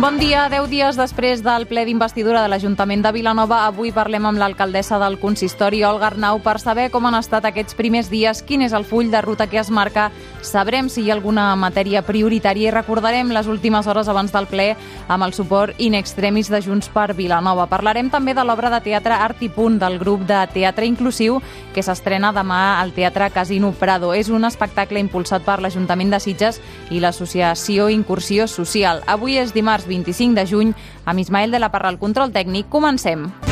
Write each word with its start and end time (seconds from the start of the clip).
Bon 0.00 0.16
dia. 0.16 0.46
Deu 0.48 0.64
dies 0.64 0.96
després 0.96 1.42
del 1.44 1.66
ple 1.68 1.82
d'investidura 1.84 2.40
de 2.40 2.48
l'Ajuntament 2.48 3.02
de 3.04 3.10
Vilanova, 3.12 3.66
avui 3.68 3.90
parlem 3.92 4.24
amb 4.24 4.40
l'alcaldessa 4.40 4.96
del 5.02 5.18
consistori, 5.20 5.82
Olga 5.84 6.06
Arnau, 6.08 6.38
per 6.40 6.54
saber 6.56 6.86
com 6.88 7.04
han 7.04 7.18
estat 7.18 7.44
aquests 7.44 7.76
primers 7.76 8.08
dies, 8.08 8.40
quin 8.40 8.64
és 8.64 8.72
el 8.72 8.86
full 8.88 9.10
de 9.12 9.20
ruta 9.20 9.44
que 9.52 9.58
es 9.60 9.68
marca, 9.68 10.06
sabrem 10.40 10.88
si 10.88 11.02
hi 11.04 11.10
ha 11.10 11.18
alguna 11.18 11.50
matèria 11.60 12.00
prioritària 12.00 12.70
i 12.70 12.72
recordarem 12.72 13.28
les 13.28 13.50
últimes 13.52 13.86
hores 13.86 14.08
abans 14.08 14.32
del 14.32 14.48
ple 14.48 14.70
amb 15.06 15.26
el 15.26 15.34
suport 15.36 15.76
in 15.76 15.98
extremis 15.98 16.48
de 16.48 16.62
Junts 16.64 16.88
per 16.88 17.12
Vilanova. 17.12 17.68
Parlarem 17.68 18.08
també 18.08 18.32
de 18.32 18.46
l'obra 18.48 18.72
de 18.72 18.80
teatre 18.88 19.20
Art 19.20 19.44
i 19.44 19.50
Punt 19.52 19.76
del 19.84 19.98
grup 20.00 20.24
de 20.24 20.40
teatre 20.54 20.88
inclusiu 20.88 21.42
que 21.74 21.84
s'estrena 21.84 22.32
demà 22.32 22.80
al 22.80 22.94
Teatre 22.96 23.28
Casino 23.36 23.74
Prado. 23.76 24.14
És 24.16 24.32
un 24.32 24.48
espectacle 24.48 25.04
impulsat 25.04 25.44
per 25.44 25.60
l'Ajuntament 25.60 26.16
de 26.16 26.24
Sitges 26.24 26.62
i 26.88 27.04
l'Associació 27.04 27.90
Incursió 27.92 28.48
Social. 28.48 29.04
Avui 29.06 29.36
és 29.36 29.52
dimarts 29.52 29.89
25 29.90 30.38
de 30.38 30.46
juny, 30.46 30.74
amb 31.04 31.20
Ismael 31.20 31.50
de 31.50 31.60
la 31.60 31.74
Parra 31.74 31.90
al 31.92 32.00
control 32.00 32.32
tècnic. 32.32 32.70
Comencem. 32.70 33.49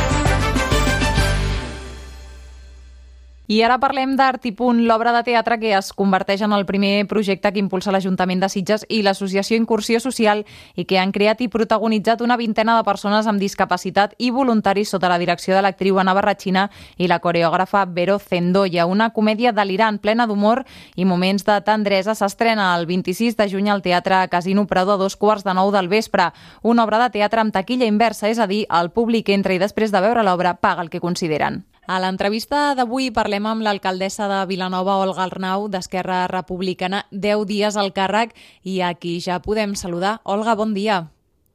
I 3.48 3.62
ara 3.64 3.78
parlem 3.80 4.10
d'Art 4.12 4.42
i 4.44 4.50
Punt, 4.52 4.82
l'obra 4.84 5.08
de 5.14 5.22
teatre 5.24 5.56
que 5.56 5.70
es 5.72 5.86
converteix 5.96 6.42
en 6.44 6.52
el 6.52 6.66
primer 6.68 7.06
projecte 7.08 7.48
que 7.48 7.62
impulsa 7.62 7.94
l'Ajuntament 7.94 8.42
de 8.42 8.50
Sitges 8.52 8.82
i 8.92 8.98
l'Associació 9.00 9.56
Incursió 9.56 10.02
Social 10.04 10.42
i 10.76 10.84
que 10.84 10.98
han 11.00 11.14
creat 11.16 11.40
i 11.40 11.48
protagonitzat 11.48 12.20
una 12.20 12.36
vintena 12.36 12.74
de 12.76 12.84
persones 12.84 13.24
amb 13.24 13.40
discapacitat 13.40 14.12
i 14.18 14.28
voluntaris 14.36 14.92
sota 14.92 15.08
la 15.08 15.16
direcció 15.16 15.56
de 15.56 15.62
l'actriu 15.64 15.96
Ana 15.96 16.12
Barratxina 16.12 16.66
i 16.98 17.08
la 17.08 17.22
coreògrafa 17.24 17.86
Vero 17.86 18.18
Zendoya. 18.18 18.84
Una 18.84 19.14
comèdia 19.16 19.54
delirant, 19.56 19.96
plena 19.96 20.28
d'humor 20.28 20.66
i 20.94 21.08
moments 21.08 21.48
de 21.48 21.56
tendresa 21.64 22.12
s'estrena 22.12 22.74
el 22.76 22.84
26 22.84 23.40
de 23.40 23.48
juny 23.48 23.72
al 23.72 23.80
Teatre 23.80 24.20
Casino 24.28 24.66
Prado 24.66 24.92
a 24.92 25.00
dos 25.00 25.16
quarts 25.16 25.48
de 25.48 25.56
nou 25.56 25.72
del 25.72 25.88
vespre. 25.88 26.34
Una 26.60 26.84
obra 26.84 27.00
de 27.06 27.16
teatre 27.16 27.40
amb 27.40 27.56
taquilla 27.56 27.88
inversa, 27.88 28.28
és 28.28 28.36
a 28.36 28.46
dir, 28.46 28.66
el 28.68 28.92
públic 28.92 29.32
entra 29.32 29.56
i 29.56 29.64
després 29.64 29.88
de 29.88 30.04
veure 30.04 30.20
l'obra 30.20 30.58
paga 30.60 30.84
el 30.84 30.92
que 30.92 31.00
consideren. 31.00 31.64
A 31.88 31.96
l'entrevista 32.04 32.74
d'avui 32.76 33.06
parlem 33.16 33.46
amb 33.48 33.64
l'alcaldessa 33.64 34.26
de 34.28 34.38
Vilanova, 34.50 34.98
Olga 35.00 35.22
Arnau, 35.24 35.70
d'Esquerra 35.72 36.26
Republicana, 36.28 36.98
10 37.10 37.46
dies 37.48 37.78
al 37.80 37.94
càrrec 37.96 38.34
i 38.60 38.82
aquí 38.84 39.14
ja 39.24 39.38
podem 39.40 39.72
saludar. 39.72 40.18
Olga, 40.28 40.52
bon 40.52 40.74
dia. 40.76 40.98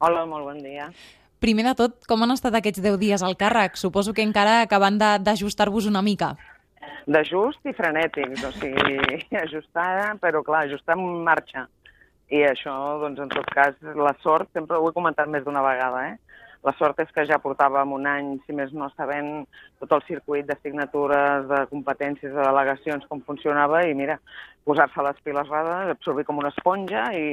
Hola, 0.02 0.24
molt 0.26 0.48
bon 0.48 0.58
dia. 0.58 0.88
Primer 1.38 1.68
de 1.68 1.76
tot, 1.78 1.94
com 2.10 2.26
han 2.26 2.34
estat 2.34 2.58
aquests 2.58 2.82
10 2.82 2.98
dies 2.98 3.22
al 3.22 3.38
càrrec? 3.38 3.78
Suposo 3.78 4.10
que 4.10 4.26
encara 4.26 4.56
acabant 4.64 4.98
d'ajustar-vos 4.98 5.86
una 5.86 6.02
mica. 6.02 6.32
D'ajust 7.06 7.70
i 7.70 7.76
frenètics, 7.78 8.42
o 8.42 8.50
sigui, 8.58 9.22
ajustada, 9.46 10.16
però 10.18 10.42
clar, 10.42 10.64
ajustar 10.66 10.98
en 10.98 11.22
marxa. 11.22 11.68
I 12.34 12.42
això, 12.48 12.74
doncs, 13.06 13.22
en 13.22 13.30
tot 13.30 13.54
cas, 13.54 13.78
la 13.94 14.16
sort, 14.26 14.50
sempre 14.50 14.82
ho 14.82 14.90
he 14.90 14.98
comentat 14.98 15.30
més 15.30 15.46
d'una 15.46 15.62
vegada, 15.62 16.08
eh? 16.10 16.33
La 16.64 16.72
sort 16.78 17.00
és 17.02 17.10
que 17.12 17.26
ja 17.28 17.36
portàvem 17.42 17.92
un 17.92 18.06
any, 18.08 18.30
si 18.46 18.54
més 18.56 18.72
no, 18.72 18.88
sabent 18.96 19.44
tot 19.82 19.92
el 19.92 20.04
circuit 20.08 20.48
de 20.48 20.56
signatures, 20.62 21.44
de 21.50 21.60
competències, 21.72 22.32
de 22.32 22.40
delegacions, 22.40 23.04
com 23.10 23.20
funcionava, 23.26 23.82
i 23.84 23.92
mira, 23.98 24.16
posar-se 24.64 25.04
les 25.04 25.20
piles 25.26 25.52
rades, 25.52 25.92
absorbir 25.92 26.24
com 26.24 26.40
una 26.40 26.52
esponja 26.54 27.10
i 27.12 27.26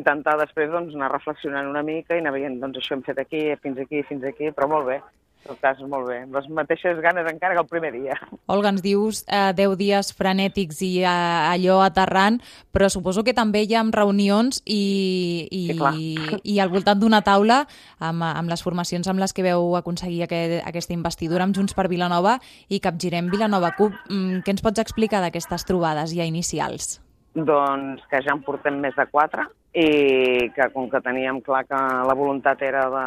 intentar 0.00 0.38
després 0.40 0.72
doncs, 0.72 0.96
anar 0.96 1.12
reflexionant 1.12 1.68
una 1.68 1.84
mica 1.84 2.16
i 2.16 2.24
anar 2.24 2.32
veient, 2.38 2.60
doncs 2.64 2.80
això 2.80 2.96
hem 2.96 3.04
fet 3.04 3.20
aquí, 3.20 3.44
fins 3.60 3.84
aquí, 3.84 4.04
fins 4.08 4.24
aquí, 4.32 4.48
però 4.56 4.72
molt 4.72 4.88
bé. 4.94 5.00
Tot 5.46 5.56
cas, 5.62 5.78
molt 5.88 6.06
bé. 6.10 6.18
Les 6.28 6.48
mateixes 6.52 6.98
ganes 7.00 7.26
encara 7.30 7.56
que 7.56 7.62
el 7.62 7.68
primer 7.68 7.90
dia. 7.94 8.16
Olga, 8.52 8.72
ens 8.74 8.82
dius 8.84 9.22
eh, 9.24 9.52
10 9.56 9.76
dies 9.80 10.12
frenètics 10.16 10.82
i 10.84 10.90
eh, 11.00 11.08
allò 11.08 11.80
aterrant, 11.84 12.36
però 12.74 12.90
suposo 12.92 13.24
que 13.24 13.34
també 13.36 13.64
hi 13.64 13.74
ha 13.74 13.84
reunions 13.94 14.60
i, 14.66 15.48
i, 15.50 15.62
Sí, 15.70 16.14
i 16.52 16.58
al 16.60 16.68
voltant 16.68 17.00
d'una 17.00 17.22
taula 17.24 17.62
amb, 17.98 18.24
amb 18.26 18.52
les 18.52 18.62
formacions 18.62 19.08
amb 19.08 19.22
les 19.22 19.32
que 19.32 19.44
veu 19.46 19.76
aconseguir 19.78 20.24
aquest, 20.26 20.58
aquesta 20.68 20.94
investidura 20.94 21.46
amb 21.46 21.56
Junts 21.56 21.74
per 21.74 21.88
Vilanova 21.88 22.36
i 22.68 22.82
Capgirem 22.84 23.30
Vilanova 23.32 23.72
CUP. 23.78 23.96
Mm, 24.10 24.42
què 24.44 24.54
ens 24.54 24.64
pots 24.66 24.82
explicar 24.82 25.22
d'aquestes 25.24 25.64
trobades 25.64 26.12
ja 26.16 26.28
inicials? 26.28 26.98
Doncs 27.34 28.04
que 28.10 28.20
ja 28.26 28.34
en 28.36 28.44
portem 28.44 28.80
més 28.82 28.96
de 28.98 29.06
quatre 29.08 29.46
i 29.72 30.50
que 30.50 30.66
com 30.74 30.88
que 30.90 31.00
teníem 31.00 31.40
clar 31.46 31.62
que 31.68 31.78
la 31.78 32.14
voluntat 32.18 32.62
era 32.66 32.88
de 32.90 33.04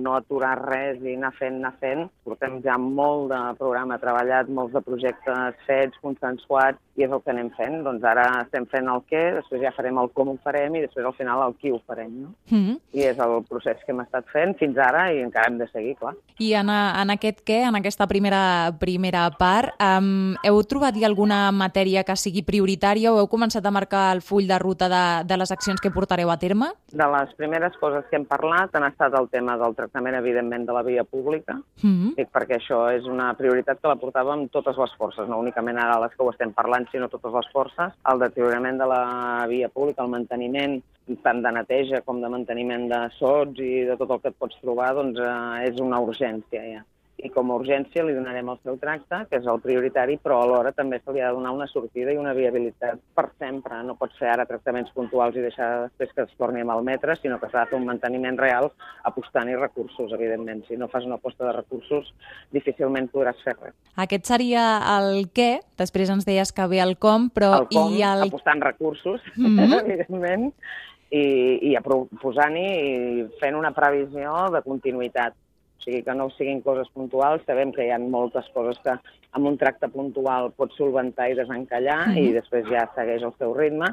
no 0.00 0.14
aturar 0.16 0.54
res 0.62 1.02
i 1.04 1.14
anar 1.18 1.34
fent, 1.36 1.58
anar 1.60 1.74
fent, 1.82 2.06
portem 2.24 2.62
ja 2.64 2.78
molt 2.80 3.28
de 3.32 3.40
programa 3.60 4.00
treballat, 4.00 4.48
molts 4.48 4.72
de 4.72 4.82
projectes 4.84 5.58
fets, 5.66 6.00
consensuats, 6.00 6.80
i 6.98 7.04
és 7.06 7.12
el 7.12 7.20
que 7.22 7.32
anem 7.32 7.50
fent. 7.56 7.78
Doncs 7.86 8.04
ara 8.08 8.24
estem 8.42 8.66
fent 8.72 8.88
el 8.90 9.04
què, 9.10 9.22
després 9.36 9.62
ja 9.62 9.74
farem 9.76 10.00
el 10.02 10.10
com 10.16 10.32
ho 10.32 10.36
farem 10.44 10.74
i 10.74 10.82
després 10.82 11.06
al 11.06 11.14
final 11.18 11.44
el 11.44 11.54
qui 11.60 11.70
ho 11.72 11.78
farem, 11.86 12.10
no? 12.24 12.32
Mm 12.50 12.62
-hmm. 12.64 12.80
I 12.92 13.04
és 13.12 13.18
el 13.18 13.44
procés 13.48 13.76
que 13.84 13.92
hem 13.92 14.00
estat 14.00 14.24
fent 14.32 14.56
fins 14.58 14.76
ara 14.78 15.12
i 15.12 15.20
encara 15.22 15.48
hem 15.48 15.58
de 15.58 15.68
seguir, 15.68 15.94
clar. 15.96 16.14
I 16.38 16.54
en, 16.54 16.68
en 16.70 17.10
aquest 17.10 17.44
què, 17.44 17.68
en 17.68 17.76
aquesta 17.76 18.06
primera, 18.06 18.72
primera 18.78 19.30
part, 19.30 19.74
um, 19.80 20.34
heu 20.42 20.62
trobat 20.64 20.94
ja 20.94 21.06
alguna 21.06 21.52
matèria 21.52 22.04
que 22.04 22.16
sigui 22.16 22.42
prioritària 22.42 23.12
o 23.12 23.18
heu 23.18 23.28
començat 23.28 23.64
a 23.64 23.70
marcar 23.70 24.14
el 24.14 24.22
full 24.22 24.46
de 24.46 24.58
ruta 24.58 24.88
de, 24.88 25.24
de 25.24 25.36
les 25.36 25.50
accions 25.50 25.80
que 25.80 25.90
portareu 25.98 26.30
a 26.30 26.38
terme? 26.38 26.70
De 26.92 27.08
les 27.14 27.34
primeres 27.40 27.76
coses 27.82 28.06
que 28.10 28.18
hem 28.18 28.26
parlat 28.30 28.74
han 28.78 28.86
estat 28.88 29.14
el 29.18 29.28
tema 29.34 29.56
del 29.60 29.74
tractament, 29.78 30.18
evidentment, 30.18 30.66
de 30.68 30.76
la 30.76 30.84
via 30.86 31.04
pública, 31.04 31.58
Mm 31.82 31.94
-hmm. 31.94 32.14
dic 32.16 32.28
perquè 32.32 32.56
això 32.58 32.78
és 32.96 33.04
una 33.04 33.34
prioritat 33.34 33.80
que 33.80 33.88
la 33.88 34.00
portàvem 34.02 34.48
totes 34.50 34.76
les 34.76 34.92
forces, 34.98 35.28
no 35.28 35.38
únicament 35.38 35.78
ara 35.78 36.00
les 36.00 36.14
que 36.14 36.22
ho 36.22 36.30
estem 36.30 36.52
parlant, 36.52 36.86
sinó 36.90 37.08
totes 37.08 37.32
les 37.32 37.48
forces. 37.52 37.92
El 38.12 38.18
deteriorament 38.18 38.78
de 38.78 38.86
la 38.86 39.46
via 39.48 39.68
pública, 39.68 40.02
el 40.02 40.10
manteniment 40.10 40.82
tant 41.22 41.42
de 41.42 41.52
neteja 41.52 42.02
com 42.04 42.20
de 42.20 42.28
manteniment 42.28 42.88
de 42.88 43.00
sots 43.18 43.58
i 43.58 43.84
de 43.88 43.96
tot 43.96 44.10
el 44.10 44.20
que 44.20 44.28
et 44.28 44.38
pots 44.38 44.60
trobar, 44.60 44.94
doncs 44.94 45.18
eh, 45.18 45.68
és 45.68 45.80
una 45.80 46.00
urgència 46.00 46.62
ja. 46.74 46.84
I 47.18 47.30
com 47.34 47.50
a 47.50 47.56
urgència 47.58 48.04
li 48.06 48.12
donarem 48.14 48.46
el 48.52 48.58
seu 48.62 48.76
tracte, 48.78 49.24
que 49.30 49.40
és 49.40 49.46
el 49.50 49.58
prioritari, 49.58 50.14
però 50.22 50.36
alhora 50.42 50.70
també 50.70 51.00
se 51.02 51.10
li 51.12 51.18
ha 51.20 51.32
de 51.32 51.34
donar 51.34 51.50
una 51.56 51.66
sortida 51.66 52.12
i 52.14 52.18
una 52.20 52.32
viabilitat 52.36 53.00
per 53.14 53.24
sempre. 53.40 53.80
No 53.82 53.96
pot 53.98 54.12
ser 54.18 54.28
ara 54.30 54.46
tractaments 54.46 54.92
puntuals 54.94 55.34
i 55.34 55.42
deixar 55.42 55.88
després 55.88 56.12
que 56.14 56.22
es 56.28 56.36
torni 56.38 56.62
a 56.62 56.68
malmetre, 56.68 57.16
sinó 57.18 57.40
que 57.40 57.50
s'ha 57.50 57.64
de 57.64 57.72
fer 57.72 57.78
un 57.80 57.88
manteniment 57.88 58.38
real 58.38 58.70
apostant-hi 59.10 59.56
recursos, 59.58 60.12
evidentment. 60.14 60.62
Si 60.68 60.78
no 60.78 60.86
fas 60.92 61.08
una 61.10 61.18
aposta 61.18 61.48
de 61.48 61.56
recursos, 61.56 62.12
difícilment 62.54 63.10
podràs 63.10 63.42
fer 63.42 63.56
res. 63.58 63.74
Aquest 63.96 64.30
seria 64.30 64.68
el 64.98 65.26
què, 65.34 65.58
després 65.80 66.14
ens 66.14 66.28
deies 66.28 66.54
que 66.54 66.68
ve 66.70 66.78
el 66.84 66.94
com, 67.02 67.30
però 67.34 67.64
el 67.64 67.68
com, 67.72 67.90
i 67.98 68.04
el... 68.06 68.28
apostant 68.28 68.62
recursos, 68.62 69.20
Mhm. 69.36 69.74
evidentment, 69.80 70.52
i, 71.10 71.72
i 71.72 71.76
posant-hi 72.22 72.64
i 72.68 73.28
fent 73.40 73.56
una 73.56 73.72
previsió 73.74 74.50
de 74.54 74.62
continuïtat. 74.62 75.34
O 75.78 75.82
sigui, 75.82 76.02
que 76.02 76.14
no 76.14 76.28
siguin 76.34 76.60
coses 76.62 76.88
puntuals. 76.94 77.44
Sabem 77.46 77.72
que 77.72 77.86
hi 77.86 77.90
ha 77.94 77.98
moltes 78.02 78.48
coses 78.54 78.78
que 78.82 78.96
amb 79.32 79.46
un 79.46 79.56
tracte 79.60 79.88
puntual 79.88 80.50
pots 80.56 80.76
solventar 80.76 81.30
i 81.30 81.38
desencallar 81.38 82.08
Mhm. 82.08 82.18
i 82.18 82.32
després 82.32 82.66
ja 82.68 82.88
segueix 82.94 83.22
el 83.22 83.34
seu 83.38 83.54
ritme 83.54 83.86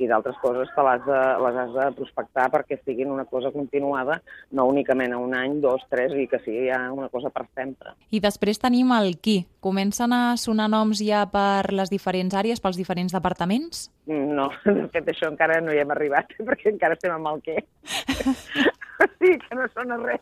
i 0.00 0.06
d'altres 0.08 0.36
coses 0.40 0.68
que 0.74 0.82
les, 0.82 1.02
de, 1.04 1.18
les 1.44 1.56
has 1.60 1.72
de 1.74 1.86
prospectar 1.98 2.46
perquè 2.50 2.78
siguin 2.82 3.10
una 3.12 3.26
cosa 3.28 3.50
continuada, 3.52 4.22
no 4.50 4.64
únicament 4.66 5.12
a 5.12 5.18
un 5.18 5.34
any, 5.36 5.58
dos, 5.60 5.82
tres, 5.90 6.14
i 6.16 6.26
que 6.26 6.38
sigui 6.40 6.70
ja 6.70 6.78
una 6.92 7.10
cosa 7.12 7.28
per 7.28 7.44
sempre. 7.54 7.92
I 8.10 8.20
després 8.24 8.58
tenim 8.58 8.92
el 8.96 9.18
qui. 9.20 9.44
Comencen 9.60 10.14
a 10.16 10.36
sonar 10.40 10.70
noms 10.72 11.02
ja 11.04 11.26
per 11.30 11.70
les 11.76 11.90
diferents 11.92 12.34
àrees, 12.34 12.62
pels 12.64 12.78
diferents 12.80 13.12
departaments? 13.12 13.90
No, 14.06 14.48
de 14.64 14.88
fet 14.88 15.12
això 15.12 15.28
encara 15.28 15.60
no 15.60 15.72
hi 15.72 15.82
hem 15.84 15.90
arribat, 15.92 16.32
perquè 16.48 16.72
encara 16.72 16.96
estem 16.96 17.12
amb 17.12 17.34
el 17.34 17.42
què. 17.44 17.58
sigui 19.20 19.38
que 19.38 19.54
no 19.54 19.68
sona 19.74 20.00
res. 20.00 20.20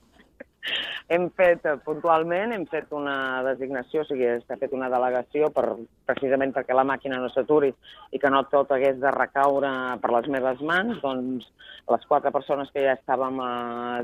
Hem 1.08 1.30
fet, 1.32 1.64
eh, 1.64 1.76
puntualment, 1.84 2.52
hem 2.52 2.66
fet 2.68 2.90
una 2.92 3.40
designació, 3.46 4.02
o 4.02 4.08
sigui, 4.08 4.26
s'ha 4.44 4.58
fet 4.60 4.74
una 4.76 4.90
delegació 4.92 5.48
per, 5.54 5.64
precisament 6.04 6.52
perquè 6.52 6.76
la 6.76 6.84
màquina 6.84 7.20
no 7.22 7.30
s'aturi 7.32 7.70
i 8.12 8.20
que 8.20 8.30
no 8.34 8.42
tot 8.52 8.74
hagués 8.76 8.98
de 9.00 9.12
recaure 9.14 9.70
per 10.02 10.10
les 10.12 10.28
meves 10.34 10.60
mans, 10.60 11.00
doncs 11.00 11.46
les 11.88 12.04
quatre 12.10 12.30
persones 12.34 12.68
que 12.74 12.82
ja 12.84 12.92
estàvem 12.98 13.40
a 13.40 13.52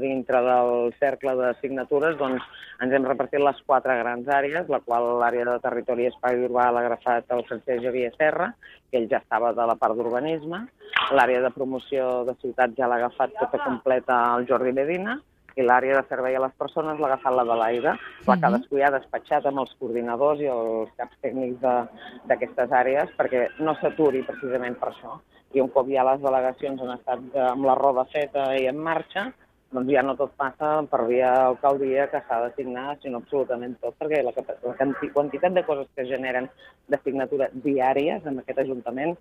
dintre 0.01 0.41
del 0.47 0.95
cercle 0.97 1.35
de 1.43 1.51
signatures, 1.59 2.17
doncs 2.17 2.47
ens 2.81 2.97
hem 2.97 3.05
repartit 3.05 3.45
les 3.45 3.61
quatre 3.69 3.99
grans 4.01 4.31
àrees, 4.39 4.73
la 4.73 4.81
qual 4.87 5.11
l'àrea 5.21 5.45
de 5.51 5.59
territori 5.67 6.07
i 6.07 6.13
espai 6.13 6.41
urbà 6.47 6.71
l'ha 6.73 6.87
agafat 6.89 7.37
el 7.37 7.45
Francesc 7.51 7.85
Javier 7.85 8.15
Serra, 8.17 8.49
que 8.89 9.03
ell 9.03 9.11
ja 9.13 9.21
estava 9.21 9.53
de 9.53 9.69
la 9.69 9.77
part 9.77 10.01
d'urbanisme, 10.01 10.65
l'àrea 11.13 11.45
de 11.45 11.53
promoció 11.53 12.25
de 12.25 12.39
ciutats 12.41 12.81
ja 12.81 12.89
l'ha 12.89 13.03
agafat 13.03 13.37
tota 13.43 13.61
completa 13.69 14.25
el 14.39 14.49
Jordi 14.49 14.73
Medina, 14.73 15.21
i 15.57 15.63
l'àrea 15.63 16.01
de 16.01 16.09
servei 16.09 16.35
a 16.37 16.41
les 16.41 16.53
persones 16.59 16.99
l'ha 16.99 17.07
agafat 17.13 17.35
la 17.35 17.45
de 17.45 17.57
l'aire, 17.61 17.93
la 18.27 18.35
Mhm. 18.37 18.41
cadascú 18.43 18.79
ja 18.79 18.89
ha 18.89 18.99
despatxat 18.99 19.47
amb 19.47 19.59
els 19.61 19.75
coordinadors 19.79 20.41
i 20.41 20.47
els 20.47 20.91
caps 20.97 21.17
tècnics 21.23 21.61
de- 21.61 21.89
d'aquestes 22.27 22.71
àrees 22.71 23.09
perquè 23.17 23.49
no 23.61 23.75
s'aturi 23.77 24.23
precisament 24.23 24.77
per 24.79 24.91
això. 24.91 25.21
i 25.55 25.61
un 25.61 25.69
cop 25.69 25.87
ja 25.87 26.03
les 26.03 26.21
delegacions 26.21 26.81
han 26.83 26.91
estat 26.99 27.21
amb 27.37 27.65
la 27.65 27.77
roda 27.77 28.05
feta 28.07 28.57
i 28.59 28.67
en 28.67 28.77
marxa, 28.77 29.33
doncs 29.71 29.89
ja 29.93 30.03
no 30.03 30.17
tot 30.17 30.33
passa 30.37 30.83
per 30.91 31.07
via 31.07 31.47
alcaldia 31.47 32.09
que 32.11 32.21
s'ha 32.27 32.41
de 32.49 32.53
signar, 32.57 32.99
sinó 33.01 33.19
absolutament 33.19 33.77
tot, 33.81 33.95
perquè 33.97 34.21
la, 34.25 34.33
la 34.65 35.11
quantitat 35.13 35.53
de 35.55 35.63
coses 35.65 35.87
que 35.95 36.07
generen 36.07 36.51
de 36.89 36.99
signatura 37.05 37.49
diàries 37.53 38.27
en 38.27 38.41
aquest 38.41 38.59
Ajuntament 38.59 39.17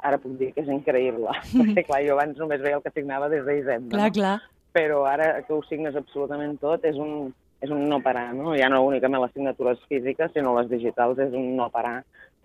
ara 0.00 0.18
puc 0.18 0.32
dir 0.36 0.52
que 0.52 0.62
és 0.62 0.68
increïble, 0.68 1.28
perquè 1.54 1.86
clar, 1.86 2.02
jo 2.04 2.14
abans 2.14 2.36
només 2.36 2.60
veia 2.60 2.76
el 2.76 2.82
que 2.82 2.90
signava 2.90 3.28
des 3.28 3.44
d'Hisenda. 3.46 3.94
Clar, 3.96 4.08
no? 4.08 4.12
clar. 4.12 4.40
Però 4.78 5.02
ara 5.10 5.28
que 5.42 5.54
ho 5.56 5.58
signes 5.66 5.96
absolutament 5.98 6.54
tot 6.62 6.84
és 6.86 6.98
un, 7.02 7.32
és 7.64 7.70
un 7.74 7.80
no 7.90 7.98
parar, 8.04 8.28
no? 8.36 8.52
Ja 8.54 8.68
no 8.70 8.84
únicament 8.86 9.24
les 9.24 9.34
signatures 9.34 9.80
físiques, 9.90 10.30
sinó 10.34 10.54
les 10.54 10.70
digitals, 10.70 11.18
és 11.24 11.34
un 11.34 11.56
no 11.58 11.66
parar 11.74 11.96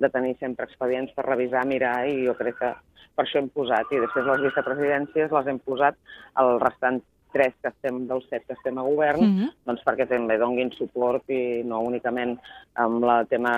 de 0.01 0.09
tenir 0.09 0.33
sempre 0.39 0.65
expedients 0.65 1.13
per 1.13 1.27
revisar, 1.27 1.61
mirar, 1.69 1.99
i 2.09 2.25
jo 2.25 2.33
crec 2.39 2.57
que 2.57 2.71
per 3.13 3.25
això 3.27 3.37
hem 3.37 3.51
posat. 3.53 3.91
I 3.93 4.01
després 4.01 4.25
les 4.31 4.41
vicepresidències 4.47 5.35
les 5.37 5.51
hem 5.51 5.59
posat 5.61 5.99
al 6.41 6.55
restant 6.63 7.03
tres 7.33 7.55
que 7.61 7.71
estem, 7.73 8.03
dels 8.07 8.27
set 8.29 8.45
que 8.47 8.53
estem 8.53 8.77
a 8.77 8.85
govern, 8.85 9.21
mm 9.25 9.37
-hmm. 9.37 9.49
doncs 9.65 9.81
perquè 9.85 10.07
també 10.07 10.37
donguin 10.37 10.71
suport 10.71 11.29
i 11.29 11.63
no 11.65 11.81
únicament 11.81 12.39
amb 12.75 13.03
el 13.03 13.27
tema 13.27 13.51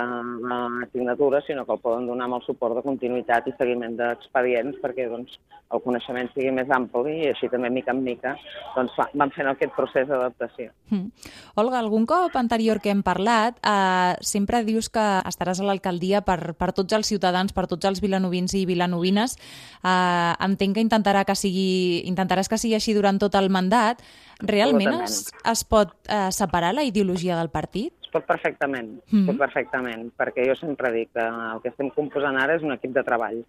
de 0.80 0.88
signatura, 0.92 1.40
sinó 1.42 1.64
que 1.64 1.72
el 1.72 1.80
poden 1.80 2.06
donar 2.06 2.24
amb 2.24 2.34
el 2.34 2.42
suport 2.42 2.74
de 2.76 2.82
continuïtat 2.82 3.46
i 3.48 3.54
seguiment 3.58 3.96
d'expedients 3.96 4.76
perquè 4.82 5.08
doncs, 5.08 5.38
el 5.74 5.82
coneixement 5.82 6.28
sigui 6.32 6.52
més 6.54 6.70
ampli 6.70 7.24
i 7.24 7.28
així 7.32 7.48
també, 7.50 7.70
mica 7.70 7.90
en 7.90 8.02
mica, 8.04 8.36
doncs, 8.76 8.92
vam 9.14 9.30
fent 9.34 9.48
aquest 9.50 9.72
procés 9.74 10.06
d'adaptació. 10.06 10.70
Mm. 10.90 11.10
Olga, 11.56 11.80
algun 11.80 12.06
cop 12.06 12.36
anterior 12.36 12.80
que 12.80 12.90
hem 12.90 13.02
parlat, 13.02 13.58
eh, 13.66 14.14
sempre 14.20 14.62
dius 14.62 14.88
que 14.88 15.04
estaràs 15.26 15.60
a 15.60 15.64
l'alcaldia 15.64 16.22
per, 16.22 16.54
per 16.54 16.70
tots 16.72 16.92
els 16.92 17.06
ciutadans, 17.06 17.52
per 17.52 17.66
tots 17.66 17.84
els 17.84 18.00
vilanovins 18.00 18.54
i 18.54 18.64
vilanovines. 18.66 19.36
Eh, 19.82 20.32
entenc 20.46 20.76
que 20.76 20.84
intentarà 20.86 21.24
que 21.26 21.34
sigui, 21.34 22.02
intentaràs 22.06 22.48
que 22.48 22.58
sigui 22.62 22.78
així 22.78 22.94
durant 22.94 23.18
tot 23.18 23.34
el 23.34 23.50
mandat 23.50 23.65
mandat, 23.66 24.02
realment 24.46 25.02
es, 25.02 25.26
es 25.44 25.64
pot 25.66 25.92
eh, 26.08 26.30
separar 26.30 26.74
la 26.76 26.86
ideologia 26.86 27.36
del 27.36 27.50
partit? 27.50 27.92
Es 28.06 28.12
pot 28.14 28.26
perfectament, 28.26 28.96
mm 29.02 29.12
-hmm. 29.12 29.26
pot 29.26 29.38
perfectament, 29.38 30.10
perquè 30.16 30.46
jo 30.48 30.54
sempre 30.54 30.92
dic 30.92 31.12
que 31.12 31.26
el 31.26 31.60
que 31.62 31.68
estem 31.74 31.90
composant 31.90 32.36
ara 32.36 32.56
és 32.56 32.62
un 32.62 32.72
equip 32.72 32.92
de 32.94 33.02
treball 33.02 33.44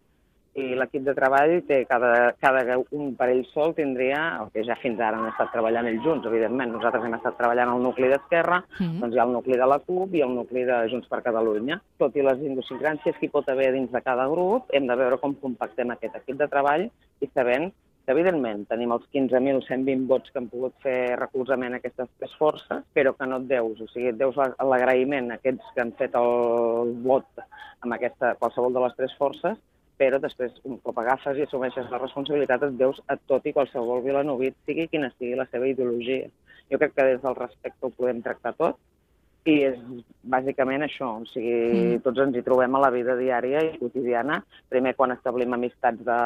i 0.58 0.74
l'equip 0.78 1.04
de 1.06 1.14
treball 1.14 1.52
té 1.70 1.84
cada, 1.90 2.34
cada 2.42 2.78
un 2.98 3.12
per 3.18 3.30
ell 3.30 3.44
sol 3.52 3.76
tindria 3.78 4.22
el 4.42 4.50
que 4.54 4.64
ja 4.66 4.78
fins 4.82 5.00
ara 5.00 5.20
han 5.20 5.30
estat 5.30 5.52
treballant 5.54 5.90
ells 5.90 6.04
junts, 6.06 6.26
evidentment. 6.26 6.74
Nosaltres 6.74 7.06
hem 7.06 7.18
estat 7.20 7.38
treballant 7.38 7.74
al 7.74 7.84
nucli 7.86 8.10
d'Esquerra, 8.10 8.64
mm 8.66 8.86
-hmm. 8.86 9.00
doncs 9.02 9.16
hi 9.16 9.20
ha 9.20 9.28
el 9.28 9.36
nucli 9.38 9.58
de 9.58 9.68
la 9.68 9.80
CUP 9.80 10.16
i 10.16 10.22
el 10.22 10.34
nucli 10.34 10.64
de 10.66 10.78
Junts 10.90 11.08
per 11.08 11.22
Catalunya. 11.22 11.82
Tot 11.98 12.16
i 12.16 12.22
les 12.22 12.40
idiosincràncies 12.40 13.18
que 13.20 13.26
hi 13.28 13.36
pot 13.36 13.50
haver 13.50 13.72
dins 13.74 13.92
de 13.92 14.02
cada 14.02 14.28
grup, 14.28 14.66
hem 14.72 14.88
de 14.88 14.96
veure 14.96 15.18
com 15.18 15.36
compactem 15.36 15.92
aquest 15.92 16.16
equip 16.16 16.38
de 16.38 16.48
treball 16.48 16.90
i 17.22 17.28
sabent 17.34 17.72
evidentment 18.12 18.66
tenim 18.72 18.94
els 18.96 19.06
15.120 19.14 20.08
vots 20.10 20.32
que 20.32 20.40
han 20.42 20.50
pogut 20.52 20.76
fer 20.84 21.16
recolzament 21.20 21.76
a 21.76 21.80
aquestes 21.82 22.10
tres 22.20 22.36
forces, 22.40 22.84
però 22.96 23.14
que 23.18 23.28
no 23.30 23.42
et 23.42 23.48
deus, 23.52 23.82
o 23.84 23.88
sigui, 23.92 24.12
et 24.12 24.20
deus 24.20 24.38
l'agraïment 24.40 25.32
a 25.32 25.40
aquests 25.42 25.74
que 25.76 25.84
han 25.84 25.94
fet 26.00 26.16
el 26.20 26.94
vot 27.06 27.44
amb 27.86 27.98
aquesta, 27.98 28.36
qualsevol 28.42 28.74
de 28.74 28.86
les 28.86 28.98
tres 28.98 29.16
forces, 29.20 29.58
però 29.98 30.20
després, 30.22 30.54
un 30.70 30.78
cop 30.86 31.00
agafes 31.02 31.40
i 31.40 31.46
assumeixes 31.48 31.90
la 31.92 32.02
responsabilitat, 32.02 32.68
et 32.68 32.76
deus 32.80 33.00
a 33.10 33.18
tot 33.30 33.46
i 33.50 33.54
qualsevol 33.56 34.04
vilanovit, 34.06 34.58
sigui 34.66 34.88
quina 34.92 35.10
sigui 35.16 35.38
la 35.40 35.48
seva 35.52 35.70
ideologia. 35.70 36.30
Jo 36.72 36.78
crec 36.82 36.94
que 36.94 37.08
des 37.12 37.24
del 37.24 37.36
respecte 37.38 37.88
ho 37.88 37.94
podem 37.98 38.22
tractar 38.22 38.54
tot, 38.60 38.78
i 39.48 39.56
és 39.70 39.78
bàsicament 40.28 40.84
això, 40.84 41.10
o 41.22 41.26
sigui, 41.30 41.54
mm. 41.72 42.02
tots 42.04 42.20
ens 42.20 42.36
hi 42.36 42.44
trobem 42.44 42.76
a 42.76 42.82
la 42.84 42.92
vida 42.92 43.16
diària 43.20 43.62
i 43.64 43.78
quotidiana. 43.80 44.42
Primer 44.72 44.94
quan 44.98 45.14
establim 45.16 45.56
amistats 45.56 46.04
de, 46.08 46.18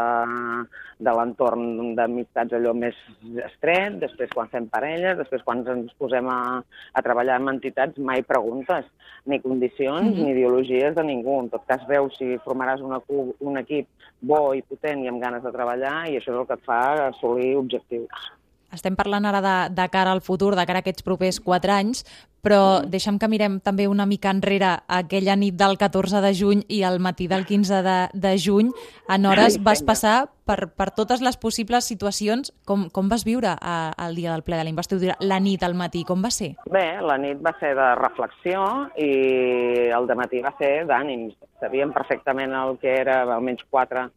de 1.06 1.14
l'entorn 1.18 1.94
d'amistats 1.98 2.58
allò 2.58 2.74
més 2.78 2.98
estret, 3.46 4.00
després 4.02 4.34
quan 4.34 4.50
fem 4.54 4.68
parelles, 4.74 5.20
després 5.22 5.46
quan 5.46 5.62
ens 5.76 5.94
posem 6.02 6.30
a, 6.34 6.40
a 6.62 7.06
treballar 7.06 7.38
amb 7.38 7.54
entitats, 7.54 8.02
mai 8.02 8.26
preguntes 8.26 8.90
ni 9.30 9.42
condicions 9.44 10.10
mm 10.10 10.20
ni 10.22 10.34
ideologies 10.34 10.94
de 10.96 11.04
ningú. 11.06 11.38
En 11.42 11.48
tot 11.50 11.64
cas, 11.70 11.82
veus 11.90 12.14
si 12.20 12.36
formaràs 12.44 12.82
una, 12.86 13.00
un 13.08 13.58
equip 13.62 13.88
bo 14.22 14.52
i 14.58 14.62
potent 14.62 15.02
i 15.06 15.10
amb 15.10 15.22
ganes 15.24 15.46
de 15.46 15.54
treballar 15.54 15.96
i 16.10 16.18
això 16.20 16.34
és 16.34 16.38
el 16.42 16.48
que 16.50 16.58
et 16.60 16.68
fa 16.68 16.82
assolir 17.08 17.56
objectius. 17.58 18.30
Estem 18.72 18.96
parlant 18.96 19.26
ara 19.28 19.42
de, 19.44 19.56
de 19.76 19.88
cara 19.92 20.12
al 20.12 20.22
futur, 20.22 20.56
de 20.56 20.66
cara 20.66 20.82
a 20.82 20.86
aquests 20.86 21.04
propers 21.04 21.40
quatre 21.44 21.74
anys, 21.76 22.06
però 22.42 22.82
deixa'm 22.90 23.20
que 23.22 23.30
mirem 23.30 23.60
també 23.62 23.86
una 23.88 24.08
mica 24.10 24.32
enrere 24.34 24.72
aquella 24.90 25.36
nit 25.38 25.56
del 25.60 25.78
14 25.78 26.22
de 26.24 26.32
juny 26.34 26.64
i 26.74 26.82
el 26.88 27.00
matí 27.00 27.28
del 27.30 27.46
15 27.46 27.82
de, 27.86 27.98
de 28.14 28.32
juny. 28.42 28.72
En 29.10 29.28
hores 29.30 29.60
vas 29.62 29.84
passar 29.86 30.16
per, 30.50 30.72
per 30.74 30.90
totes 30.98 31.22
les 31.22 31.38
possibles 31.38 31.86
situacions. 31.86 32.50
Com, 32.66 32.88
com 32.90 33.12
vas 33.12 33.26
viure 33.28 33.54
a, 33.54 33.76
el 34.08 34.18
dia 34.18 34.34
del 34.34 34.46
ple 34.48 34.58
de 34.58 34.66
la 34.66 34.74
investidura, 34.74 35.18
la 35.22 35.40
nit 35.40 35.62
al 35.64 35.78
matí? 35.78 36.02
Com 36.08 36.26
va 36.26 36.34
ser? 36.34 36.56
Bé, 36.72 36.86
la 37.06 37.20
nit 37.22 37.44
va 37.46 37.54
ser 37.60 37.76
de 37.78 37.92
reflexió 38.02 38.66
i 38.98 39.12
el 39.94 40.10
de 40.10 40.18
matí 40.18 40.42
va 40.42 40.56
ser 40.58 40.74
d'ànims. 40.90 41.38
Sabíem 41.62 41.94
perfectament 41.94 42.58
el 42.58 42.80
que 42.82 42.96
era, 43.04 43.22
almenys 43.30 43.68
quatre 43.70 44.10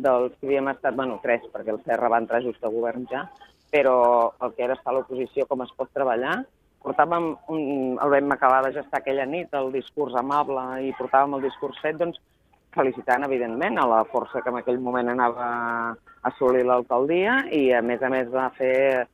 dels 0.00 0.32
que 0.38 0.48
havíem 0.48 0.68
estat, 0.72 0.94
bueno, 0.96 1.18
tres, 1.22 1.42
perquè 1.52 1.72
el 1.74 1.80
Serra 1.84 2.08
va 2.12 2.20
entrar 2.22 2.42
just 2.44 2.62
a 2.64 2.70
govern 2.72 3.06
ja, 3.10 3.26
però 3.70 4.32
el 4.42 4.54
que 4.56 4.66
era 4.66 4.76
estar 4.78 4.92
a 4.92 4.98
l'oposició, 4.98 5.46
com 5.50 5.62
es 5.64 5.72
pot 5.76 5.90
treballar, 5.94 6.40
portàvem, 6.84 7.30
un, 7.52 7.62
el 8.00 8.12
vam 8.14 8.34
acabar 8.34 8.64
de 8.66 8.74
gestar 8.78 9.00
aquella 9.00 9.26
nit, 9.28 9.52
el 9.54 9.70
discurs 9.72 10.16
amable, 10.18 10.64
i 10.86 10.92
portàvem 10.98 11.38
el 11.38 11.46
discurs 11.48 11.80
fet, 11.84 11.98
doncs, 12.00 12.20
felicitant, 12.74 13.26
evidentment, 13.26 13.78
a 13.78 13.86
la 13.90 14.04
força 14.10 14.42
que 14.42 14.52
en 14.52 14.60
aquell 14.60 14.78
moment 14.82 15.10
anava 15.12 15.46
a 15.46 16.30
assolir 16.30 16.62
l'alcaldia 16.66 17.40
i, 17.50 17.70
a 17.74 17.82
més 17.82 18.02
a 18.02 18.10
més, 18.12 18.30
va 18.32 18.50
fer 18.56 19.06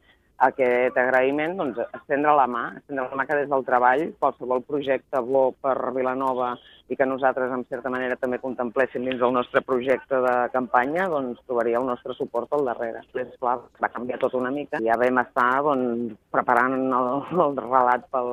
aquest 0.44 0.96
agraïment, 1.00 1.54
doncs, 1.56 1.78
estendre 1.96 2.34
la 2.36 2.46
mà, 2.50 2.64
estendre 2.76 3.06
la 3.08 3.16
mà 3.16 3.24
que 3.28 3.38
des 3.38 3.48
del 3.48 3.64
treball 3.64 4.02
qualsevol 4.20 4.62
projecte 4.68 5.22
bo 5.24 5.48
per 5.64 5.76
Vilanova 5.96 6.50
i 6.92 6.96
que 6.96 7.06
nosaltres, 7.08 7.50
en 7.50 7.64
certa 7.70 7.90
manera, 7.90 8.18
també 8.20 8.38
contempléssim 8.42 9.06
dins 9.08 9.18
del 9.22 9.32
nostre 9.32 9.62
projecte 9.64 10.20
de 10.22 10.34
campanya, 10.52 11.08
doncs 11.10 11.40
trobaria 11.48 11.80
el 11.80 11.88
nostre 11.88 12.14
suport 12.14 12.52
al 12.52 12.68
darrere. 12.68 13.00
Després, 13.00 13.32
clar, 13.40 13.56
va 13.82 13.92
canviar 13.94 14.20
tot 14.22 14.36
una 14.38 14.52
mica. 14.54 14.82
Ja 14.84 14.98
vam 15.00 15.22
estar 15.24 15.48
doncs, 15.66 16.14
preparant 16.30 16.76
el, 16.76 17.10
el 17.46 17.58
relat 17.64 18.06
pel, 18.12 18.30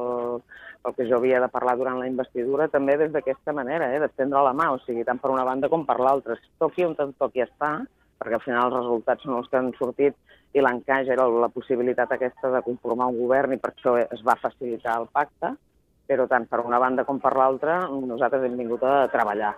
pel 0.83 0.95
que 1.00 1.07
jo 1.09 1.17
havia 1.17 1.39
de 1.41 1.50
parlar 1.50 1.77
durant 1.79 1.97
la 2.03 2.11
investidura, 2.11 2.67
també 2.67 3.00
des 3.00 3.15
d'aquesta 3.15 3.55
manera, 3.55 3.89
eh, 3.95 4.03
d'estendre 4.03 4.44
la 4.44 4.53
mà, 4.53 4.69
o 4.75 4.79
sigui, 4.83 5.07
tant 5.07 5.23
per 5.23 5.31
una 5.31 5.47
banda 5.47 5.71
com 5.71 5.88
per 5.88 5.97
l'altra. 6.03 6.38
Toqui 6.59 6.85
on 6.85 7.00
toqui 7.00 7.47
estar, 7.47 7.77
perquè 8.19 8.38
al 8.38 8.45
final 8.45 8.67
els 8.67 8.79
resultats 8.81 9.23
són 9.23 9.39
els 9.39 9.50
que 9.50 9.59
han 9.59 9.73
sortit 9.79 10.19
i 10.53 10.62
l'encaix 10.62 11.10
era 11.10 11.25
la 11.27 11.50
possibilitat 11.50 12.12
aquesta 12.13 12.51
de 12.53 12.62
conformar 12.65 13.10
un 13.12 13.19
govern 13.19 13.55
i 13.55 13.60
per 13.62 13.72
això 13.74 13.95
es 14.03 14.22
va 14.25 14.38
facilitar 14.41 15.00
el 15.01 15.07
pacte, 15.12 15.53
però 16.07 16.27
tant 16.29 16.45
per 16.50 16.62
una 16.62 16.79
banda 16.83 17.05
com 17.07 17.19
per 17.24 17.33
l'altra 17.38 17.83
nosaltres 17.89 18.45
hem 18.45 18.60
vingut 18.60 18.83
a 18.86 19.07
treballar. 19.13 19.53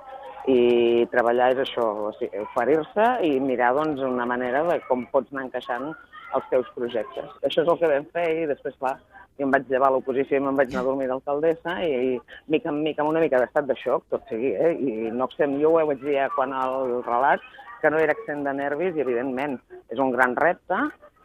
I 0.48 1.08
treballar 1.12 1.50
és 1.56 1.64
això, 1.64 1.86
o 2.08 2.12
sigui, 2.20 2.44
oferir-se 2.46 3.08
i 3.26 3.40
mirar 3.42 3.74
doncs, 3.76 4.04
una 4.06 4.28
manera 4.30 4.62
de 4.68 4.78
com 4.86 5.08
pots 5.12 5.34
anar 5.34 5.48
encaixant 5.48 5.90
els 6.38 6.48
teus 6.52 6.70
projectes. 6.76 7.32
Això 7.48 7.64
és 7.64 7.72
el 7.72 7.80
que 7.82 7.92
vam 7.92 8.08
fer 8.14 8.28
i 8.44 8.48
després, 8.52 8.76
clar, 8.78 8.96
jo 9.40 9.48
em 9.48 9.52
vaig 9.52 9.68
llevar 9.72 9.90
a 9.90 9.96
l'oposició 9.96 10.38
i 10.38 10.44
me'n 10.44 10.56
vaig 10.60 10.72
anar 10.72 10.84
a 10.86 10.88
dormir 10.90 11.10
d'alcaldessa 11.12 11.76
i, 11.84 11.92
i 11.92 12.52
mica 12.54 12.72
en 12.72 12.82
mica, 12.86 13.04
amb 13.04 13.12
una 13.12 13.24
mica 13.24 13.42
d'estat 13.42 13.68
de 13.68 13.76
xoc, 13.82 14.06
tot 14.14 14.24
sigui, 14.30 14.54
eh? 14.54 14.72
i 14.80 15.12
no 15.12 15.28
exem, 15.28 15.58
jo 15.60 15.74
ho 15.74 15.86
vaig 15.90 16.04
dir 16.04 16.20
quan 16.38 16.56
el 16.56 17.00
relat, 17.08 17.44
que 17.86 17.94
no 17.94 18.02
era 18.02 18.16
accent 18.18 18.42
de 18.42 18.54
nervis 18.58 18.96
i, 18.98 19.06
evidentment, 19.06 19.60
és 19.94 20.00
un 20.02 20.10
gran 20.10 20.34
repte 20.34 20.80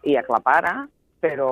i 0.05 0.19
aclapara, 0.21 0.83
però 1.21 1.51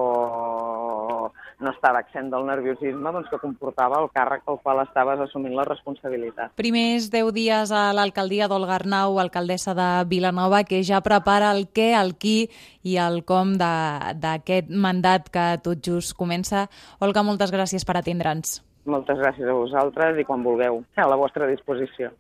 no 1.59 1.73
estava 1.73 2.01
accent 2.01 2.29
del 2.33 2.45
nerviosisme 2.47 3.13
doncs, 3.13 3.29
que 3.33 3.41
comportava 3.41 4.03
el 4.03 4.09
càrrec 4.15 4.45
pel 4.47 4.61
qual 4.63 4.83
estaves 4.85 5.21
assumint 5.25 5.57
la 5.57 5.65
responsabilitat. 5.69 6.53
Primers 6.61 7.09
10 7.13 7.33
dies 7.37 7.73
a 7.73 7.89
l'alcaldia 7.97 8.49
d'Olga 8.53 8.77
Arnau, 8.77 9.19
alcaldessa 9.21 9.75
de 9.79 9.89
Vilanova, 10.13 10.63
que 10.69 10.83
ja 10.85 11.01
prepara 11.05 11.51
el 11.57 11.67
què, 11.73 11.91
el 11.99 12.15
qui 12.21 12.51
i 12.85 12.97
el 13.03 13.23
com 13.29 13.57
d'aquest 13.59 14.71
mandat 14.71 15.33
que 15.33 15.51
tot 15.65 15.81
just 15.85 16.17
comença. 16.21 16.69
Olga, 17.01 17.25
moltes 17.27 17.53
gràcies 17.55 17.89
per 17.89 17.99
atendre'ns. 18.01 18.61
Moltes 18.89 19.19
gràcies 19.21 19.49
a 19.49 19.57
vosaltres 19.57 20.21
i 20.21 20.25
quan 20.25 20.45
vulgueu, 20.47 20.85
a 20.97 21.09
la 21.11 21.19
vostra 21.21 21.51
disposició. 21.51 22.15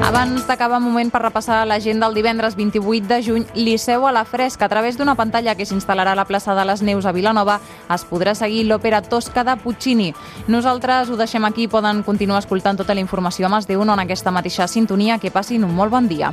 Abans 0.00 0.46
d'acabar 0.48 0.80
moment 0.80 1.10
per 1.12 1.20
repassar 1.20 1.66
l'agenda 1.68 2.08
del 2.08 2.16
divendres 2.16 2.56
28 2.56 3.06
de 3.06 3.18
juny, 3.22 3.44
Liceu 3.54 4.06
a 4.08 4.12
la 4.12 4.24
Fresca. 4.24 4.64
A 4.64 4.68
través 4.72 4.96
d'una 4.96 5.14
pantalla 5.14 5.54
que 5.54 5.66
s'instal·larà 5.68 6.16
a 6.16 6.18
la 6.18 6.24
plaça 6.24 6.54
de 6.56 6.64
les 6.64 6.82
Neus 6.82 7.06
a 7.06 7.12
Vilanova 7.12 7.58
es 7.92 8.06
podrà 8.08 8.34
seguir 8.34 8.64
l'òpera 8.64 9.02
Tosca 9.02 9.44
de 9.44 9.58
Puccini. 9.60 10.14
Nosaltres 10.48 11.10
ho 11.10 11.20
deixem 11.20 11.44
aquí, 11.44 11.68
poden 11.68 12.02
continuar 12.02 12.40
escoltant 12.40 12.80
tota 12.80 12.96
la 12.96 13.04
informació 13.04 13.46
a 13.46 13.50
Mas 13.50 13.68
de 13.68 13.76
en 13.76 13.98
aquesta 13.98 14.30
mateixa 14.30 14.66
sintonia. 14.66 15.18
Que 15.18 15.30
passin 15.30 15.64
un 15.64 15.74
molt 15.74 15.90
bon 15.90 16.08
dia. 16.08 16.32